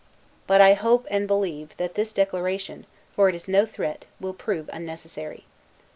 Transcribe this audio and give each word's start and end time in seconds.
But 0.47 0.61
I 0.61 0.73
hope 0.73 1.05
and 1.11 1.27
believe, 1.27 1.77
that 1.77 1.93
this 1.93 2.11
declaration 2.11 2.87
(for 3.15 3.29
it 3.29 3.35
is 3.35 3.47
no 3.47 3.67
threat) 3.67 4.05
will 4.19 4.33
prove 4.33 4.67
unnecessary. 4.73 5.45